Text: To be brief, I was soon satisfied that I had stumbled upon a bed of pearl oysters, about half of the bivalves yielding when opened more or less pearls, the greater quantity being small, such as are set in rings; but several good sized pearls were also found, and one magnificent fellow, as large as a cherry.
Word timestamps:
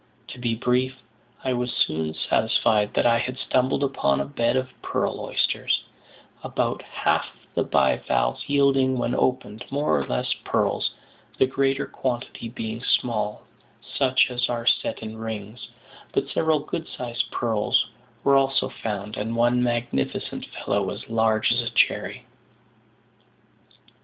To 0.29 0.39
be 0.39 0.55
brief, 0.55 0.95
I 1.43 1.53
was 1.53 1.71
soon 1.71 2.15
satisfied 2.15 2.95
that 2.95 3.05
I 3.05 3.19
had 3.19 3.37
stumbled 3.37 3.83
upon 3.83 4.19
a 4.19 4.25
bed 4.25 4.55
of 4.55 4.71
pearl 4.81 5.19
oysters, 5.19 5.83
about 6.41 6.81
half 6.81 7.25
of 7.35 7.53
the 7.53 7.63
bivalves 7.63 8.49
yielding 8.49 8.97
when 8.97 9.13
opened 9.13 9.63
more 9.69 9.95
or 9.99 10.07
less 10.07 10.33
pearls, 10.43 10.89
the 11.37 11.45
greater 11.45 11.85
quantity 11.85 12.49
being 12.49 12.81
small, 12.83 13.43
such 13.93 14.31
as 14.31 14.49
are 14.49 14.65
set 14.65 15.03
in 15.03 15.19
rings; 15.19 15.69
but 16.13 16.27
several 16.29 16.61
good 16.61 16.87
sized 16.87 17.29
pearls 17.31 17.85
were 18.23 18.35
also 18.35 18.69
found, 18.69 19.17
and 19.17 19.35
one 19.35 19.61
magnificent 19.61 20.47
fellow, 20.47 20.89
as 20.89 21.07
large 21.11 21.51
as 21.51 21.61
a 21.61 21.69
cherry. 21.69 22.25